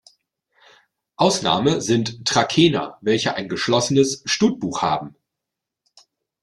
Ausnahme 1.15 1.79
sind 1.79 2.25
Trakehner, 2.25 2.97
welche 3.01 3.35
ein 3.35 3.47
geschlossenes 3.47 4.23
Stutbuch 4.25 4.81
haben. 4.81 5.15